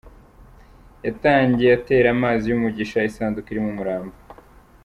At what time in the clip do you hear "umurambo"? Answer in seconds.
3.73-4.15